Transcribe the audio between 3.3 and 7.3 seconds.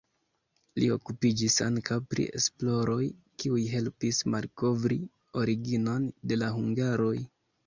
kiuj helpis malkovri originon de la hungaroj.